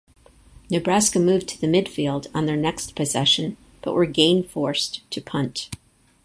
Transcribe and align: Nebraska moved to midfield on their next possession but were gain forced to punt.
Nebraska 0.71 1.19
moved 1.19 1.47
to 1.49 1.67
midfield 1.67 2.25
on 2.33 2.47
their 2.47 2.57
next 2.57 2.95
possession 2.95 3.55
but 3.83 3.93
were 3.93 4.07
gain 4.07 4.41
forced 4.43 5.07
to 5.11 5.21
punt. 5.21 5.69